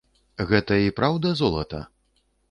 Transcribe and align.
Гэта 0.51 0.77
і 0.85 0.93
праўда 0.99 1.33
золата? 1.41 1.83